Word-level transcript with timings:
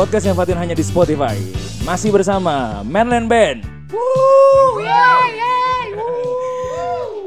Podcast 0.00 0.24
yang 0.24 0.32
Fatin 0.32 0.56
hanya 0.56 0.72
di 0.72 0.80
Spotify. 0.80 1.36
Masih 1.84 2.08
bersama 2.08 2.80
Manland 2.88 3.28
Band. 3.28 3.60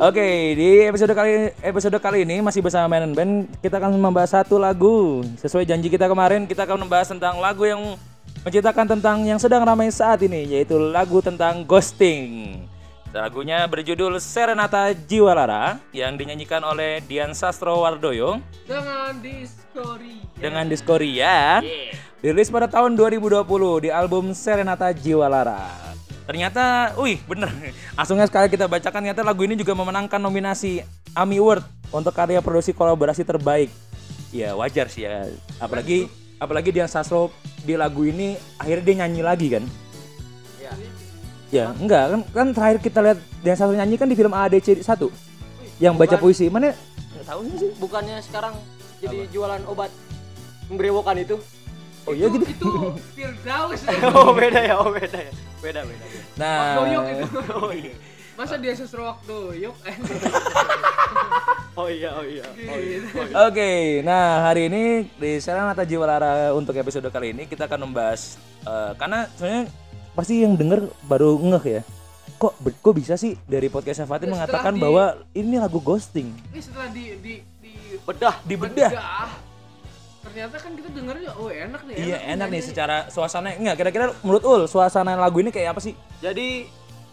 Oke, 0.01 0.57
di 0.57 0.81
episode 0.81 1.13
kali 1.13 1.53
episode 1.61 1.93
kali 2.01 2.25
ini 2.25 2.41
masih 2.41 2.65
bersama 2.65 2.89
Manland 2.89 3.13
Band, 3.13 3.33
kita 3.61 3.77
akan 3.77 3.93
membahas 3.93 4.33
satu 4.33 4.57
lagu. 4.57 5.21
Sesuai 5.37 5.69
janji 5.69 5.85
kita 5.85 6.09
kemarin, 6.09 6.49
kita 6.49 6.65
akan 6.65 6.81
membahas 6.81 7.13
tentang 7.13 7.37
lagu 7.37 7.61
yang 7.61 7.93
menceritakan 8.41 8.97
tentang 8.97 9.21
yang 9.21 9.37
sedang 9.37 9.61
ramai 9.61 9.93
saat 9.93 10.25
ini, 10.25 10.41
yaitu 10.57 10.73
lagu 10.81 11.21
tentang 11.21 11.61
ghosting. 11.69 12.57
Lagunya 13.13 13.69
berjudul 13.69 14.17
Serenata 14.17 14.89
Jiwalara 14.97 15.77
yang 15.93 16.17
dinyanyikan 16.17 16.65
oleh 16.65 17.05
Dian 17.05 17.37
Sastro 17.37 17.85
Wardoyo 17.85 18.41
dengan 18.65 19.13
Discovery. 19.21 20.25
dengan 20.41 20.65
Diskoria. 20.65 21.61
Dirilis 22.23 22.47
pada 22.47 22.71
tahun 22.71 22.95
2020 22.95 23.43
di 23.83 23.89
album 23.91 24.31
Serenata 24.31 24.95
Jiwalara. 24.95 25.67
Ternyata, 26.23 26.95
wih 26.95 27.19
bener. 27.27 27.51
Langsungnya 27.99 28.31
sekali 28.31 28.47
kita 28.47 28.63
bacakan, 28.71 29.03
ternyata 29.03 29.27
lagu 29.27 29.43
ini 29.43 29.59
juga 29.59 29.75
memenangkan 29.75 30.23
nominasi 30.23 30.79
AMI 31.19 31.37
Award 31.43 31.67
untuk 31.91 32.15
karya 32.15 32.39
produksi 32.39 32.71
kolaborasi 32.71 33.27
terbaik. 33.27 33.67
Ya 34.31 34.55
wajar 34.55 34.87
sih 34.87 35.03
ya. 35.03 35.27
Apalagi 35.59 36.07
apalagi 36.39 36.71
Dian 36.71 36.87
Sastro 36.87 37.27
di 37.67 37.75
lagu 37.75 38.07
ini 38.07 38.39
akhirnya 38.55 38.83
dia 38.87 38.95
nyanyi 39.03 39.19
lagi 39.19 39.47
kan. 39.59 39.63
Ya, 41.51 41.75
enggak 41.75 42.07
kan 42.07 42.21
kan 42.31 42.47
terakhir 42.55 42.77
kita 42.79 42.99
lihat 43.03 43.19
Dian 43.43 43.59
Sastro 43.59 43.75
nyanyi 43.75 43.99
kan 43.99 44.07
di 44.07 44.15
film 44.15 44.31
ADC 44.31 44.79
1 44.79 44.95
yang 45.83 45.99
baca 45.99 46.15
bukan. 46.15 46.23
puisi. 46.23 46.47
Mana 46.47 46.71
nggak 46.71 47.27
tahu 47.27 47.51
sih. 47.59 47.71
Bukannya 47.83 48.23
sekarang 48.23 48.55
jadi 49.03 49.27
jualan 49.27 49.59
obat 49.67 49.91
membrewokan 50.71 51.19
itu? 51.19 51.35
Oh 52.03 52.13
iya 52.13 52.27
gitu. 52.27 52.45
Itu 52.45 52.71
Firdaus. 53.15 53.81
oh 54.17 54.35
beda 54.35 54.59
ya, 54.59 54.75
oh 54.75 54.91
beda 54.91 55.19
ya. 55.19 55.31
Beda 55.63 55.81
beda. 55.87 56.03
beda. 56.03 56.23
Nah, 56.35 56.75
Doyok 56.75 57.03
itu. 57.07 57.25
Oh 57.55 57.71
iya. 57.71 57.93
Masa 58.33 58.57
dia 58.57 58.73
sesuatu 58.73 59.05
waktu 59.05 59.61
yuk 59.61 59.75
eh. 59.85 59.95
Oh 61.73 61.89
iya, 61.89 62.13
oh 62.13 62.21
iya. 62.21 62.45
Oh 62.45 62.77
iya. 62.77 62.97
Oke, 63.49 64.01
nah 64.05 64.45
hari 64.45 64.69
ini 64.69 65.09
di 65.17 65.41
Serenata 65.41 65.81
Jiwalara 65.81 66.53
untuk 66.53 66.77
episode 66.77 67.09
kali 67.09 67.33
ini 67.33 67.49
kita 67.49 67.65
akan 67.65 67.89
membahas 67.89 68.37
eh, 68.61 68.91
karena 68.93 69.25
sebenarnya 69.33 69.65
pasti 70.13 70.45
yang 70.45 70.53
denger 70.53 70.85
baru 71.09 71.33
ngeh 71.41 71.65
ya. 71.65 71.81
Kok 72.37 72.53
kok 72.77 72.93
bisa 72.93 73.17
sih 73.17 73.39
dari 73.47 73.73
podcastnya 73.73 74.05
Fatin 74.05 74.29
Ya, 74.29 74.33
mengatakan 74.37 74.73
di- 74.75 74.81
bahwa 74.81 75.05
ini 75.31 75.55
lagu 75.55 75.79
ghosting 75.79 76.33
Ini 76.51 76.59
setelah 76.59 76.89
di 76.91 77.15
di 77.21 77.33
di 77.57 77.73
Bedah. 78.03 78.35
dibedah. 78.43 78.91
bedah, 78.91 79.29
Ternyata 80.23 80.55
kan 80.55 80.71
kita 80.73 80.89
dengernya 80.89 81.31
oh 81.35 81.47
enak 81.47 81.81
nih. 81.83 81.95
Iya 81.99 82.17
enak 82.33 82.47
nih 82.47 82.57
nyanyi. 82.57 82.69
secara 82.69 82.97
suasana 83.07 83.53
enggak 83.53 83.75
kira-kira 83.77 84.05
menurut 84.21 84.43
Ul 84.43 84.61
suasana 84.65 85.13
lagu 85.13 85.37
ini 85.37 85.51
kayak 85.51 85.75
apa 85.75 85.81
sih? 85.83 85.93
Jadi 86.17 86.65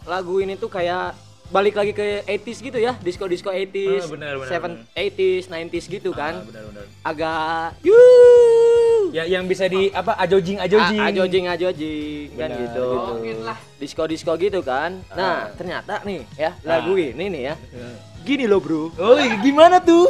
lagu 0.02 0.38
ini 0.38 0.54
tuh 0.54 0.70
kayak 0.70 1.18
balik 1.50 1.74
lagi 1.74 1.90
ke 1.90 2.22
80s 2.22 2.58
gitu 2.62 2.78
ya, 2.78 2.94
disco-disco 2.96 3.50
80s, 3.50 4.06
Oh, 4.06 4.14
benar, 4.14 4.38
benar, 4.38 4.86
7 4.86 4.86
80s, 4.94 5.50
90s 5.50 5.84
gitu 5.90 6.14
kan. 6.14 6.46
benar-benar. 6.46 6.86
Agak 7.02 7.74
yuuu. 7.82 9.10
Ya 9.10 9.26
yang 9.26 9.50
bisa 9.50 9.66
di 9.66 9.90
apa 9.90 10.14
ajojing 10.16 10.62
ajojing. 10.62 10.98
A- 11.02 11.10
Ajojing 11.10 11.44
ajojing 11.50 12.26
kan 12.38 12.46
Benar, 12.46 12.60
gitu. 12.62 12.88
Gitu 13.26 13.42
lah. 13.42 13.58
Disco-disco 13.76 14.32
gitu 14.38 14.62
kan. 14.62 15.02
Nah, 15.10 15.50
ternyata 15.50 16.06
nih 16.06 16.22
ya, 16.38 16.54
lagu 16.62 16.94
ini 16.94 17.26
nih 17.26 17.42
ya. 17.42 17.54
Ya. 17.74 17.88
Gini 18.22 18.46
loh, 18.46 18.62
Bro. 18.62 18.94
Oh 18.94 19.18
iya, 19.18 19.34
gimana 19.42 19.82
tuh? 19.82 20.06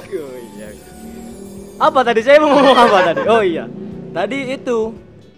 Apa 1.81 2.05
tadi 2.05 2.21
saya 2.21 2.37
mau 2.39 2.53
ngomong 2.53 2.77
apa 2.77 2.99
tadi? 3.03 3.23
Oh 3.25 3.41
iya. 3.41 3.65
Tadi 4.13 4.53
itu 4.53 4.93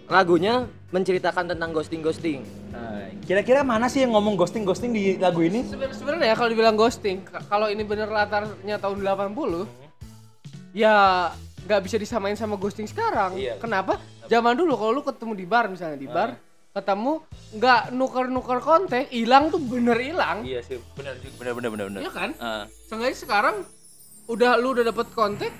lagunya 0.09 0.55
menceritakan 0.91 1.49
tentang 1.49 1.71
ghosting-ghosting. 1.71 2.43
Nah, 2.69 3.09
kira-kira 3.23 3.63
mana 3.63 3.87
sih 3.87 4.03
yang 4.03 4.13
ngomong 4.13 4.35
ghosting 4.35 4.67
ghosting 4.67 4.91
di 4.91 5.17
lagu 5.17 5.41
ini? 5.41 5.65
Seben- 5.65 5.95
Sebenarnya 5.95 6.27
ya 6.27 6.37
kalau 6.37 6.51
dibilang 6.51 6.75
ghosting, 6.75 7.23
ka- 7.23 7.47
kalau 7.47 7.71
ini 7.71 7.81
bener 7.81 8.11
latarnya 8.11 8.77
tahun 8.77 8.99
80, 9.01 9.65
ya 10.75 11.31
nggak 11.63 11.81
bisa 11.81 11.97
disamain 11.97 12.35
sama 12.35 12.59
ghosting 12.59 12.85
sekarang. 12.85 13.39
Iya. 13.39 13.57
Kenapa? 13.57 13.97
Zaman 14.27 14.53
dulu 14.53 14.75
kalau 14.75 14.93
lu 14.93 15.03
ketemu 15.03 15.33
di 15.33 15.47
bar 15.47 15.71
misalnya 15.71 15.97
di 15.97 16.09
bar, 16.09 16.37
ketemu 16.73 17.23
nggak 17.55 17.83
nuker-nuker 17.91 18.59
kontak, 18.59 19.09
hilang 19.09 19.49
tuh 19.49 19.63
bener 19.63 19.97
hilang. 19.97 20.43
Iya 20.43 20.61
sih, 20.61 20.77
benar 20.93 21.17
juga, 21.17 21.35
benar 21.39 21.53
benar 21.55 21.71
benar 21.71 21.87
benar. 21.89 22.01
Iya 22.03 22.11
kan? 22.11 22.31
Ah. 22.37 22.65
Seenggaknya 22.85 23.17
sekarang 23.17 23.57
udah 24.27 24.51
lu 24.57 24.73
udah 24.73 24.85
dapet 24.85 25.07
kontak, 25.13 25.53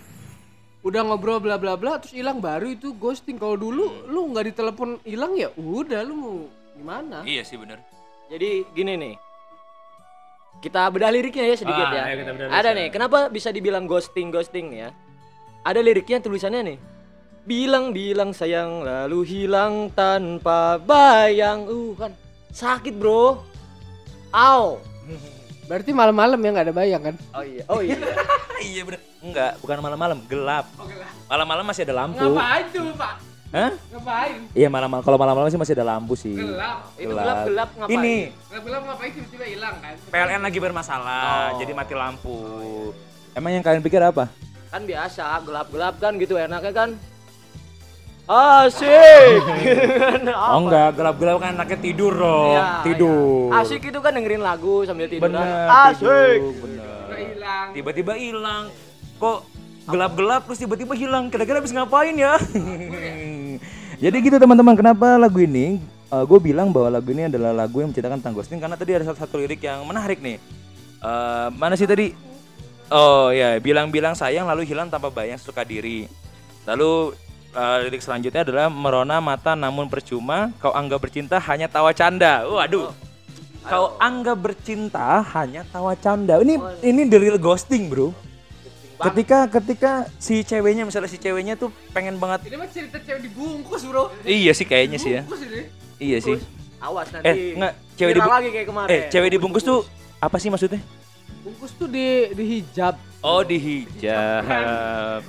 udah 0.83 1.01
ngobrol 1.07 1.39
bla 1.39 1.55
bla 1.59 1.79
bla 1.79 2.03
terus 2.03 2.15
hilang 2.15 2.43
baru 2.43 2.75
itu 2.75 2.95
ghosting. 2.99 3.39
Kalau 3.39 3.55
dulu 3.55 4.07
lu 4.11 4.35
nggak 4.35 4.51
ditelepon 4.51 4.99
hilang 5.07 5.39
ya 5.39 5.49
udah 5.55 6.03
lu 6.03 6.15
mau 6.15 6.37
gimana? 6.75 7.23
Iya 7.23 7.47
sih 7.47 7.55
benar. 7.55 7.79
Jadi 8.27 8.67
gini 8.75 8.93
nih. 8.99 9.15
Kita 10.63 10.87
bedah 10.91 11.11
liriknya 11.11 11.51
ya 11.51 11.57
sedikit 11.59 11.87
Ah, 11.87 11.95
ya. 11.95 12.03
ayo 12.07 12.17
kita 12.23 12.31
bedah 12.39 12.49
Ada 12.55 12.71
nih, 12.71 12.87
kenapa 12.95 13.19
bisa 13.27 13.51
dibilang 13.51 13.91
ghosting-ghosting 13.91 14.79
ya? 14.79 14.95
Ada 15.67 15.83
liriknya 15.83 16.23
tulisannya 16.23 16.61
nih. 16.63 16.79
Bilang-bilang 17.43 18.31
sayang 18.31 18.87
lalu 18.87 19.27
hilang 19.27 19.91
tanpa 19.91 20.79
bayang. 20.79 21.67
Uh 21.67 21.99
kan 21.99 22.15
sakit, 22.55 22.95
Bro. 22.95 23.43
Aw. 24.31 24.79
Berarti 25.67 25.91
malam-malam 25.91 26.39
ya 26.39 26.51
nggak 26.55 26.67
ada 26.71 26.75
bayang 26.75 27.03
kan? 27.03 27.15
Oh 27.35 27.43
iya. 27.43 27.63
Oh 27.67 27.81
iya. 27.83 27.99
iya 28.71 28.83
benar. 28.87 29.03
Enggak, 29.23 29.55
bukan 29.63 29.79
malam-malam, 29.79 30.19
gelap. 30.27 30.67
Oke 30.75 30.99
lah. 30.99 31.11
Malam-malam 31.31 31.65
masih 31.65 31.83
ada 31.87 31.95
lampu. 31.95 32.19
Ngapain 32.19 32.65
tuh 32.69 32.91
pak? 32.99 33.15
Hah? 33.53 33.71
Ngapain? 33.93 34.39
Iya 34.51 34.67
malam 34.67 34.89
kalau 35.05 35.15
malam-malam 35.15 35.47
sih 35.47 35.61
masih 35.61 35.75
ada 35.79 35.87
lampu 35.87 36.19
sih. 36.19 36.35
Gelap. 36.35 36.91
Itu 36.99 37.13
gelap-gelap 37.13 37.69
ngapain? 37.79 37.95
Ini 37.95 38.17
Gelap-gelap 38.51 38.83
ngapain 38.83 39.11
tiba-tiba 39.15 39.45
hilang 39.47 39.75
kan? 39.79 39.95
PLN 40.11 40.43
lagi 40.43 40.59
bermasalah, 40.59 41.55
Oh. 41.55 41.59
jadi 41.61 41.73
mati 41.73 41.95
lampu. 41.95 42.37
Emang 43.33 43.51
yang 43.51 43.63
kalian 43.63 43.81
pikir 43.81 44.03
apa? 44.03 44.27
kan 44.73 44.89
biasa 44.89 45.45
gelap-gelap 45.45 46.01
kan 46.01 46.17
gitu 46.17 46.33
enaknya 46.33 46.73
kan 46.73 46.89
asik 48.25 49.41
Oh 50.53 50.65
enggak, 50.65 50.97
gelap-gelap 50.97 51.37
kan 51.45 51.53
anaknya 51.53 51.77
tidur 51.77 52.13
dong. 52.17 52.57
Iya, 52.57 52.65
tidur. 52.81 53.53
iya. 53.53 53.61
asik 53.61 53.83
itu 53.85 53.99
kan 54.01 54.17
dengerin 54.17 54.41
lagu 54.41 54.81
sambil 54.89 55.13
tidur 55.13 55.29
Bener, 55.29 55.45
asik 55.69 56.41
tidur, 56.41 56.55
bener. 56.65 56.89
Hilang. 57.13 57.67
Tiba-tiba 57.77 58.13
hilang. 58.17 58.65
Kok 59.23 59.39
gelap-gelap 59.87 60.51
terus 60.51 60.59
tiba-tiba 60.59 60.99
hilang. 60.99 61.31
Kira-kira 61.31 61.63
habis 61.63 61.71
ngapain 61.71 62.19
ya? 62.19 62.43
Jadi 64.03 64.17
gitu 64.19 64.35
teman-teman, 64.43 64.75
kenapa 64.75 65.15
lagu 65.15 65.39
ini 65.39 65.79
gue 66.13 66.39
bilang 66.43 66.69
bahwa 66.69 66.93
lagu 66.93 67.09
ini 67.09 67.25
adalah 67.25 67.57
lagu 67.57 67.81
yang 67.81 67.89
menceritakan 67.89 68.21
tentang 68.21 68.37
ghosting 68.37 68.61
karena 68.61 68.77
tadi 68.77 68.93
ada 68.93 69.09
satu, 69.09 69.25
satu 69.25 69.41
lirik 69.41 69.65
yang 69.65 69.81
menarik 69.89 70.21
nih. 70.21 70.37
Eh, 71.03 71.49
mana 71.57 71.75
sih 71.75 71.89
tadi? 71.89 72.13
Oh 72.93 73.33
ya, 73.33 73.57
bilang-bilang 73.57 74.13
sayang 74.13 74.45
lalu 74.45 74.69
hilang 74.69 74.93
tanpa 74.93 75.09
bayang 75.09 75.41
suka 75.41 75.65
diri. 75.65 76.05
Lalu 76.69 77.17
eh, 77.57 77.77
lirik 77.89 78.05
selanjutnya 78.05 78.45
adalah 78.45 78.69
merona 78.69 79.25
mata 79.25 79.57
namun 79.57 79.89
percuma, 79.89 80.53
kau 80.61 80.71
anggap 80.77 81.01
bercinta 81.01 81.41
hanya 81.49 81.67
tawa 81.67 81.97
canda. 81.97 82.45
Waduh. 82.45 82.93
Kau 83.65 83.97
anggap 83.97 84.37
bercinta 84.37 85.25
hanya 85.33 85.65
tawa 85.73 85.97
canda. 85.97 86.37
Ini 86.45 86.61
ini 86.85 87.09
the 87.09 87.17
real 87.17 87.39
ghosting, 87.41 87.89
Bro. 87.89 88.13
Ketika 89.05 89.39
ketika 89.51 89.93
si 90.17 90.41
ceweknya 90.41 90.83
misalnya 90.83 91.07
si 91.07 91.17
ceweknya 91.17 91.55
tuh 91.55 91.69
pengen 91.91 92.17
banget 92.17 92.47
Ini 92.47 92.57
mah 92.57 92.67
cerita 92.67 92.99
cewek 92.99 93.23
dibungkus 93.25 93.83
bro. 93.83 94.15
Iya 94.23 94.53
sih 94.53 94.63
kayaknya 94.63 94.97
sih 94.97 95.11
ya. 95.13 95.23
Ini. 95.25 95.63
Iya 95.99 96.19
sih. 96.19 96.37
awas 96.79 97.07
nanti 97.11 97.29
Eh, 97.29 97.55
enggak, 97.55 97.73
cewek 97.95 98.11
viral 98.11 98.19
dibu- 98.21 98.33
lagi 98.33 98.49
kayak 98.51 98.67
kemarin 98.67 98.91
Eh, 98.91 99.03
cewek 99.09 99.31
dibungkus 99.31 99.63
tuh 99.63 99.79
apa 100.19 100.37
sih 100.37 100.49
maksudnya? 100.49 100.83
Bungkus 101.43 101.75
tuh 101.75 101.91
di 101.91 102.31
di 102.39 102.45
hijab. 102.47 102.95
Oh, 103.23 103.43
dihijab. 103.43 105.23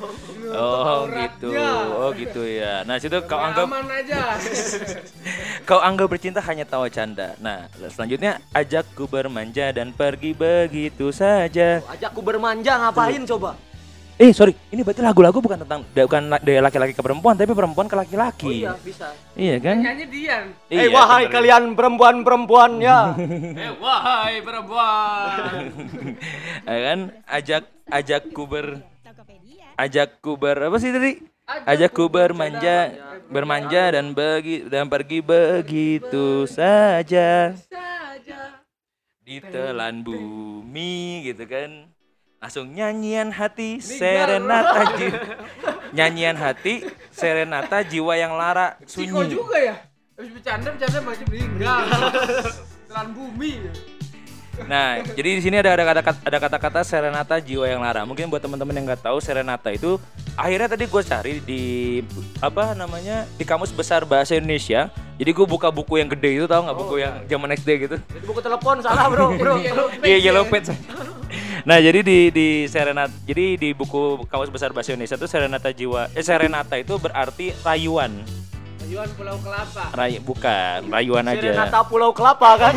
Oh, 0.53 1.09
Auratnya. 1.09 1.25
gitu. 1.25 1.49
Oh, 1.97 2.09
gitu 2.13 2.41
ya. 2.45 2.85
Nah, 2.85 3.01
situ 3.01 3.17
kau 3.25 3.37
anggap 3.37 3.65
aman 3.65 3.85
aja. 3.89 4.37
kau 5.69 5.81
anggap 5.81 6.09
bercinta 6.13 6.37
hanya 6.45 6.69
tawa 6.69 6.85
canda. 6.89 7.33
Nah, 7.41 7.65
selanjutnya 7.89 8.37
ajakku 8.53 9.09
bermanja 9.09 9.73
dan 9.73 9.89
pergi 9.89 10.37
begitu 10.37 11.09
saja. 11.09 11.81
ajakku 11.85 12.21
bermanja 12.21 12.77
ngapain 12.77 13.25
coba 13.25 13.57
Eh, 14.13 14.29
sorry. 14.29 14.53
Ini 14.69 14.85
berarti 14.85 15.01
lagu-lagu 15.01 15.41
bukan 15.41 15.65
tentang 15.65 15.81
bukan 15.89 16.23
dari 16.37 16.61
laki-laki 16.61 16.93
ke 16.93 17.01
perempuan, 17.01 17.33
tapi 17.33 17.49
perempuan 17.49 17.89
ke 17.89 17.97
laki-laki. 17.97 18.45
oh 18.45 18.53
iya 18.53 18.73
bisa 18.77 19.09
Iya 19.33 19.57
kan? 19.57 19.81
Nyanyi 19.81 20.05
Dian. 20.05 20.43
Iya, 20.69 20.85
eh 20.85 20.87
wahai 20.93 21.25
bener. 21.25 21.33
kalian 21.33 21.63
perempuan-perempuan 21.73 22.71
ya 22.77 23.17
Eh 23.65 23.73
wahai 23.81 24.37
perempuan. 24.45 25.61
Ya 26.69 26.77
kan? 26.85 26.99
Ajak 27.25 27.63
ajakku 27.89 28.43
ber 28.45 28.65
ajakku 29.75 30.31
ber 30.37 30.57
apa 30.61 30.77
sih 30.77 30.93
tadi? 30.93 31.11
Ajakku 31.43 32.07
bermanja 32.07 32.93
bermanja 33.27 33.97
dan 33.97 34.13
bagi 34.13 34.63
dan 34.69 34.87
pergi 34.87 35.19
begitu 35.19 36.45
saja 36.47 37.51
Saja. 37.51 38.61
ditelan 39.25 40.05
bumi 40.05 41.25
gitu 41.27 41.43
kan. 41.49 41.92
Langsung 42.43 42.75
nyanyian 42.75 43.31
hati 43.31 43.79
serenata 43.79 44.99
jiwa. 44.99 45.19
nyanyian 45.95 46.35
hati, 46.35 46.83
serenata 47.07 47.79
jiwa 47.87 48.19
yang 48.19 48.35
lara, 48.35 48.75
Ciko 48.83 49.23
sunyi. 49.23 49.31
juga 49.31 49.55
ya. 49.63 49.75
Habis 50.19 50.31
bercanda 50.35 50.75
bercanda 50.75 50.99
masih 51.07 51.25
meninggal. 51.31 51.79
Telan 52.91 53.07
bumi. 53.15 53.63
Nah, 54.67 55.01
jadi 55.17 55.39
di 55.39 55.41
sini 55.41 55.55
ada 55.57 55.73
ada 55.73 55.81
kata 56.03 56.11
ada 56.21 56.37
kata-kata 56.37 56.79
serenata 56.85 57.39
jiwa 57.39 57.63
yang 57.65 57.79
lara. 57.81 58.03
Mungkin 58.03 58.27
buat 58.29 58.43
teman-teman 58.43 58.75
yang 58.75 58.85
nggak 58.91 59.07
tahu 59.07 59.17
serenata 59.17 59.73
itu 59.73 59.97
akhirnya 60.37 60.69
tadi 60.69 60.85
gue 60.85 61.01
cari 61.01 61.33
di 61.41 61.63
apa 62.37 62.77
namanya 62.77 63.25
di 63.33 63.47
kamus 63.47 63.73
besar 63.73 64.05
bahasa 64.05 64.37
Indonesia. 64.37 64.91
Jadi 65.17 65.31
gue 65.33 65.45
buka 65.47 65.73
buku 65.73 65.97
yang 65.97 66.11
gede 66.11 66.37
itu 66.37 66.45
tahu 66.45 66.69
nggak 66.69 66.77
buku 66.77 66.95
yang 67.01 67.13
zaman 67.25 67.49
SD 67.57 67.69
gitu. 67.89 67.97
Itu 67.97 68.25
buku 68.29 68.41
telepon 68.45 68.77
salah 68.83 69.09
bro, 69.09 69.33
bro. 69.33 69.57
Iya 70.05 70.17
ya. 70.21 70.29
yellow 70.29 70.45
page. 70.45 70.69
Nah 71.63 71.79
jadi 71.79 72.03
di 72.03 72.27
di 72.27 72.47
serenat 72.67 73.07
jadi 73.23 73.55
di 73.55 73.69
buku 73.71 74.27
kamus 74.27 74.51
besar 74.51 74.75
bahasa 74.75 74.91
Indonesia 74.91 75.15
itu 75.15 75.27
serenata 75.31 75.71
jiwa 75.71 76.11
eh 76.11 76.23
serenata 76.23 76.75
itu 76.75 76.99
berarti 76.99 77.55
rayuan. 77.63 78.11
Rayuan 78.83 79.09
Pulau 79.15 79.39
Kelapa. 79.39 79.95
Ray 79.95 80.19
bukan 80.19 80.91
rayuan 80.91 81.23
aja. 81.23 81.39
Serenata 81.39 81.79
Pulau 81.87 82.11
Kelapa 82.11 82.59
kan. 82.59 82.75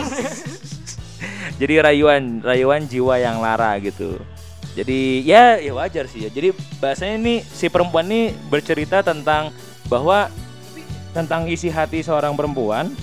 Jadi 1.60 1.74
rayuan 1.82 2.38
rayuan 2.46 2.86
jiwa 2.86 3.18
yang 3.18 3.42
lara 3.42 3.74
gitu. 3.82 4.22
Jadi 4.78 5.26
ya 5.26 5.58
ya 5.58 5.74
wajar 5.74 6.06
sih 6.06 6.22
ya. 6.22 6.30
Jadi 6.30 6.54
bahasanya 6.78 7.18
ini 7.18 7.34
si 7.42 7.66
perempuan 7.66 8.06
ini 8.06 8.38
bercerita 8.46 9.02
tentang 9.02 9.50
bahwa 9.90 10.30
tentang 11.10 11.50
isi 11.50 11.74
hati 11.74 12.06
seorang 12.06 12.38
perempuan 12.38 12.94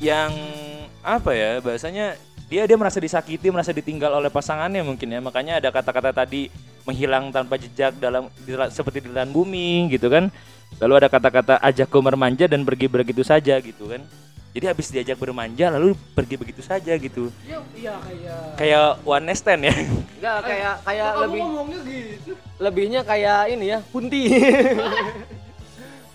yang 0.00 0.32
apa 1.04 1.36
ya 1.36 1.60
bahasanya 1.60 2.16
dia 2.52 2.68
dia 2.68 2.76
merasa 2.76 3.00
disakiti, 3.00 3.48
merasa 3.48 3.72
ditinggal 3.72 4.12
oleh 4.12 4.28
pasangannya 4.28 4.84
mungkin 4.84 5.08
ya. 5.08 5.24
Makanya 5.24 5.56
ada 5.56 5.72
kata-kata 5.72 6.12
tadi 6.12 6.52
menghilang 6.84 7.32
tanpa 7.32 7.56
jejak 7.56 7.96
dalam 7.96 8.28
di- 8.44 8.68
seperti 8.68 9.00
di 9.00 9.08
dalam 9.08 9.32
bumi 9.32 9.88
gitu 9.88 10.12
kan. 10.12 10.28
Lalu 10.76 11.00
ada 11.00 11.08
kata-kata 11.08 11.56
ajakku 11.64 11.96
bermanja 12.04 12.44
dan 12.44 12.60
pergi 12.60 12.92
begitu 12.92 13.24
saja 13.24 13.56
gitu 13.56 13.88
kan. 13.88 14.04
Jadi 14.52 14.68
habis 14.68 14.92
diajak 14.92 15.16
bermanja 15.16 15.72
lalu 15.72 15.96
pergi 16.12 16.36
begitu 16.36 16.60
saja 16.60 16.92
gitu. 16.92 17.32
Iya, 17.48 17.64
iya 17.72 17.94
kayak. 17.96 18.40
Kayak 18.60 18.86
one 19.00 19.24
night 19.24 19.40
stand 19.40 19.64
ya. 19.64 19.72
Enggak 19.72 20.36
kayak 20.44 20.74
kayak 20.84 21.08
Kok 21.08 21.16
kamu 21.16 21.24
lebih 21.24 21.40
ngomongnya 21.40 21.80
gitu. 21.88 22.32
lebihnya 22.60 23.00
kayak 23.00 23.38
ini 23.48 23.64
ya, 23.72 23.78
kunti. 23.88 24.22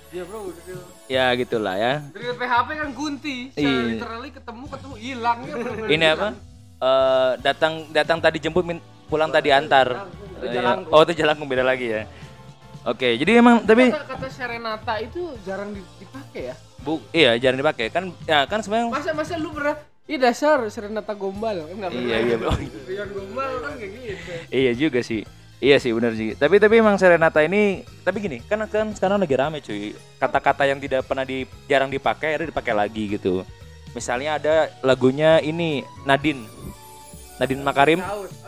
Iya 0.08 0.24
bro, 0.24 0.54
dia- 0.64 0.97
ya 1.08 1.32
gitulah 1.34 1.74
ya. 1.74 1.94
dari 2.08 2.26
PHP 2.30 2.70
kan 2.76 2.90
Gunti. 2.92 3.38
Secara 3.50 3.64
Iya. 3.66 3.84
literally 3.90 4.30
ketemu 4.30 4.66
ketemu 4.68 4.96
hilangnya 4.98 5.54
bener-bener 5.54 5.90
Ini 5.90 6.06
apa? 6.10 6.28
hilang. 6.30 6.36
Eh 6.78 7.32
datang 7.42 7.74
datang 7.90 8.18
tadi 8.20 8.38
jemput 8.38 8.62
min- 8.62 8.80
pulang 9.06 9.28
tadi 9.28 9.50
antar. 9.50 10.08
Eh, 10.38 10.52
Jalangkung. 10.52 10.92
Oh, 10.92 11.02
itu 11.02 11.14
jalangkung 11.16 11.48
beda 11.48 11.64
lagi 11.64 11.90
ya. 11.90 12.04
Oke, 12.84 13.16
jadi 13.16 13.42
emang 13.42 13.60
tapi 13.62 13.90
Kata, 13.90 14.06
kata 14.08 14.28
Serenata 14.30 14.96
itu 14.98 15.20
jarang 15.42 15.72
di- 15.72 15.84
dipakai 15.98 16.44
ya. 16.46 16.56
bu 16.78 17.02
iya 17.12 17.36
jarang 17.36 17.58
dipakai 17.58 17.90
kan 17.90 18.16
ya 18.24 18.46
kan 18.46 18.62
sebenarnya 18.62 18.88
Masa 18.88 19.12
masa 19.12 19.36
lu 19.36 19.52
pernah 19.52 19.76
Ih 20.06 20.16
dasar 20.16 20.64
Serenata 20.68 21.12
Gombal 21.12 21.68
Enggak. 21.68 21.92
Iya, 21.92 22.18
iya. 22.22 22.36
Rian 22.86 23.10
Gombal 23.12 23.52
kan 23.60 23.72
kayak 23.76 23.92
gitu. 23.92 24.32
iya 24.50 24.72
juga 24.72 25.00
sih. 25.02 25.28
Iya 25.58 25.82
sih 25.82 25.90
benar 25.90 26.14
sih. 26.14 26.38
Tapi 26.38 26.62
tapi 26.62 26.78
emang 26.78 27.02
serenata 27.02 27.42
ini 27.42 27.82
tapi 28.06 28.22
gini, 28.22 28.38
kan 28.46 28.62
kan 28.70 28.94
sekarang 28.94 29.18
lagi 29.18 29.36
rame 29.36 29.58
cuy. 29.58 29.98
Kata-kata 30.22 30.70
yang 30.70 30.78
tidak 30.78 31.10
pernah 31.10 31.26
di 31.26 31.50
jarang 31.66 31.90
dipakai 31.90 32.38
akhirnya 32.38 32.54
dipakai 32.54 32.74
lagi 32.78 33.04
gitu. 33.18 33.42
Misalnya 33.98 34.38
ada 34.38 34.56
lagunya 34.86 35.42
ini 35.42 35.82
Nadine. 36.06 36.46
Nadine 37.38 37.62
Makarim 37.62 38.02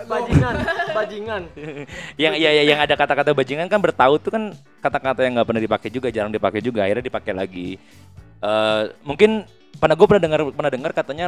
bajingan, 0.09 0.55
bajingan. 0.97 1.41
yang 2.21 2.33
iya 2.33 2.49
iya 2.57 2.63
yang 2.73 2.81
ada 2.81 2.97
kata-kata 2.97 3.37
bajingan 3.37 3.69
kan 3.69 3.77
bertaut 3.77 4.17
tuh 4.17 4.33
kan 4.33 4.49
kata-kata 4.81 5.21
yang 5.21 5.37
nggak 5.37 5.45
pernah 5.45 5.61
dipakai 5.61 5.89
juga 5.93 6.09
jarang 6.09 6.33
dipakai 6.33 6.57
juga 6.57 6.89
akhirnya 6.89 7.05
dipakai 7.05 7.33
lagi 7.37 7.77
Eh 8.39 8.81
mungkin 9.03 9.43
pernah 9.79 9.95
gue 9.95 10.07
pernah 10.07 10.23
dengar 10.23 10.41
pernah 10.55 10.71
dengar 10.71 10.91
katanya 10.95 11.25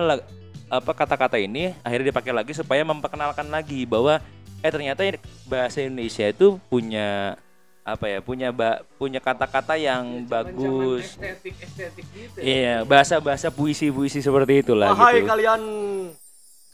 apa 0.71 0.91
kata-kata 0.95 1.35
ini 1.35 1.75
akhirnya 1.83 2.15
dipakai 2.15 2.31
lagi 2.31 2.55
supaya 2.55 2.87
memperkenalkan 2.87 3.51
lagi 3.51 3.83
bahwa 3.83 4.23
eh 4.61 4.71
ternyata 4.71 5.01
bahasa 5.49 5.81
Indonesia 5.81 6.25
itu 6.29 6.61
punya 6.69 7.35
apa 7.81 8.05
ya 8.05 8.19
punya 8.21 8.53
ba- 8.53 8.85
punya 9.01 9.17
kata-kata 9.17 9.73
yang 9.73 10.21
bagus 10.29 11.17
Estetik 11.17 11.57
estetik 11.57 12.05
gitu. 12.13 12.37
iya 12.37 12.85
bahasa 12.85 13.17
bahasa 13.17 13.49
puisi 13.49 13.89
puisi 13.89 14.21
seperti 14.21 14.61
itulah 14.61 14.93
Wahai 14.93 15.25
gitu 15.25 15.27
kalian 15.33 15.61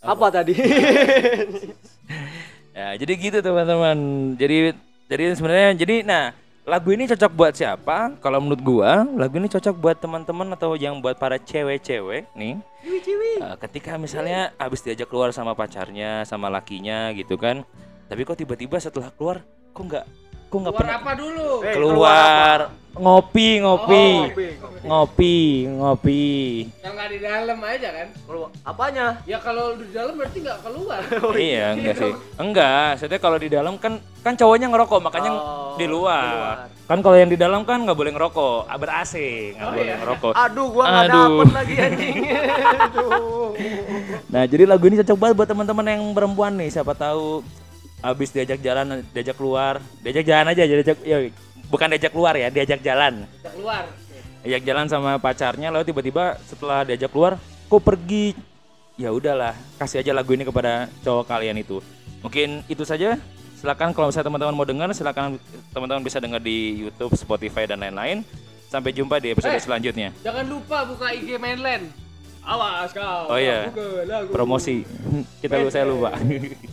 apa 0.03 0.25
tadi? 0.29 0.53
Ya, 2.77 2.93
jadi 2.93 3.13
gitu 3.17 3.37
teman-teman. 3.41 3.97
Jadi 4.37 4.77
jadi 5.09 5.33
sebenarnya 5.33 5.69
jadi 5.81 5.95
nah, 6.05 6.29
lagu 6.67 6.91
ini 6.91 7.07
cocok 7.07 7.31
buat 7.31 7.53
siapa? 7.55 8.19
Kalau 8.19 8.43
menurut 8.43 8.59
gua, 8.59 9.07
lagu 9.15 9.39
ini 9.39 9.47
cocok 9.47 9.75
buat 9.79 9.97
teman-teman 10.03 10.51
atau 10.51 10.75
yang 10.75 10.99
buat 10.99 11.15
para 11.15 11.39
cewek-cewek 11.39 12.27
nih. 12.35 12.59
Eh, 13.39 13.55
ketika 13.63 13.95
misalnya 13.95 14.51
habis 14.59 14.83
diajak 14.83 15.07
keluar 15.07 15.31
sama 15.31 15.55
pacarnya, 15.55 16.27
sama 16.27 16.51
lakinya 16.51 17.15
gitu 17.15 17.39
kan. 17.39 17.63
Tapi 18.11 18.27
kok 18.27 18.35
tiba-tiba 18.35 18.83
setelah 18.83 19.15
keluar 19.15 19.47
kok 19.71 19.83
nggak 19.87 20.05
kok 20.51 20.57
nggak 20.59 20.73
Keluar 20.75 20.83
pernah 20.83 20.99
apa 20.99 21.11
dulu? 21.15 21.47
Eh, 21.63 21.73
keluar 21.73 22.57
ngopi 22.97 23.47
ngopi 23.61 24.05
Oh, 24.07 24.25
ngopi 24.87 25.37
ngopi 25.67 26.25
Yang 26.79 26.93
nggak 26.95 27.09
di 27.11 27.19
dalam 27.19 27.57
aja 27.59 27.89
kan? 27.91 28.07
Kalau 28.23 28.47
apanya? 28.63 29.05
Ya 29.27 29.37
kalau 29.41 29.75
di 29.75 29.89
dalam 29.91 30.13
berarti 30.15 30.37
nggak 30.39 30.59
keluar. 30.63 31.01
iya 31.41 31.75
enggak 31.75 31.95
sih 31.97 32.11
enggak 32.37 32.89
saya 32.97 33.19
kalau 33.19 33.37
di 33.37 33.49
dalam 33.51 33.75
kan 33.75 33.99
kan 34.23 34.33
cowoknya 34.35 34.67
ngerokok 34.71 34.99
makanya 35.01 35.31
Oh, 35.33 35.75
di 35.75 35.85
di 35.85 35.91
luar 35.91 36.71
kan 36.87 37.03
kalau 37.03 37.19
yang 37.19 37.29
di 37.29 37.35
dalam 37.37 37.67
kan 37.67 37.83
nggak 37.83 37.97
boleh 37.97 38.11
ngerokok 38.15 38.65
ber 38.79 38.89
AC 38.91 39.13
nggak 39.53 39.67
Oh, 39.67 39.71
boleh 39.75 39.85
iya. 39.85 39.95
ngerokok 39.99 40.33
Aduh, 40.33 40.67
gua 40.71 40.83
nggak 40.87 41.05
Aduh. 41.05 41.19
dapet 41.19 41.47
lagi 41.53 41.73
anjing. 41.77 42.15
Nah 44.27 44.43
jadi 44.43 44.63
lagu 44.67 44.83
ini 44.85 44.99
cocok 45.01 45.17
banget 45.17 45.35
buat 45.35 45.49
teman-teman 45.49 45.85
yang 45.87 46.03
perempuan 46.13 46.53
nih 46.53 46.69
siapa 46.69 46.93
tahu 46.93 47.41
habis 48.03 48.29
diajak 48.29 48.61
jalan 48.61 49.01
diajak 49.09 49.33
keluar 49.33 49.81
diajak 50.05 50.25
jalan 50.27 50.51
aja 50.53 50.63
diajak 50.63 50.97
ya 51.01 51.17
bukan 51.67 51.87
diajak 51.89 52.11
keluar 52.11 52.33
ya 52.33 52.47
diajak 52.47 52.79
jalan 52.79 53.27
Kita 53.27 53.51
keluar. 53.51 53.83
diajak 54.41 54.63
jalan 54.63 54.85
sama 54.85 55.11
pacarnya 55.17 55.67
lalu 55.69 55.83
tiba-tiba 55.85 56.39
setelah 56.43 56.83
diajak 56.83 57.09
keluar 57.09 57.35
kok 57.67 57.81
pergi 57.81 58.31
ya 58.95 59.11
udahlah 59.11 59.51
kasih 59.77 59.99
aja 59.99 60.11
lagu 60.11 60.31
ini 60.31 60.41
kepada 60.41 60.87
cowok 61.01 61.27
kalian 61.27 61.57
itu 61.57 61.83
mungkin 62.19 62.63
itu 62.65 62.81
saja 62.81 63.19
silakan 63.53 63.91
kalau 63.91 64.07
misalnya 64.07 64.27
teman-teman 64.27 64.53
mau 64.53 64.63
dengar 64.63 64.87
silakan 64.91 65.37
teman-teman 65.69 66.01
bisa 66.01 66.17
dengar 66.17 66.39
di 66.39 66.81
YouTube 66.81 67.13
Spotify 67.13 67.65
dan 67.65 67.77
lain-lain 67.79 68.21
sampai 68.67 68.91
jumpa 68.91 69.17
di 69.17 69.31
episode 69.31 69.53
Eh. 69.53 69.61
selanjutnya 69.61 70.09
Jangan 70.21 70.45
lupa 70.45 70.83
buka 70.83 71.07
IG 71.09 71.37
mainland. 71.37 71.87
Awas 72.41 72.91
kau. 72.91 73.27
Oh 73.27 73.35
iya. 73.35 73.67
Lagu. 74.03 74.31
promosi 74.31 74.87
kita 75.43 75.57
lu 75.57 75.67
saya 75.67 75.83
lupa 75.83 76.15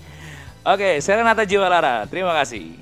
oke 0.72 0.90
Serenata 0.98 1.42
Jiwa 1.42 1.66
Lara 1.66 2.06
terima 2.06 2.30
kasih 2.32 2.78